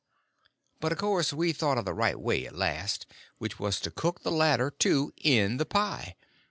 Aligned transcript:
But 0.79 0.91
of 0.91 0.97
course 0.97 1.31
we 1.31 1.53
thought 1.53 1.77
of 1.77 1.85
the 1.85 1.93
right 1.93 2.19
way 2.19 2.47
at 2.47 2.55
last—which 2.55 3.59
was 3.59 3.79
to 3.81 3.91
cook 3.91 4.21
the 4.23 4.31
ladder, 4.31 4.71
too, 4.71 5.13
in 5.15 5.57
the 5.57 5.65
pie. 5.67 6.15